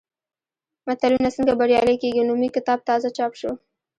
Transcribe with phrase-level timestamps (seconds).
[0.87, 3.51] ملتونه څنګه بریالي کېږي؟ نومي کتاب تازه چاپ شو.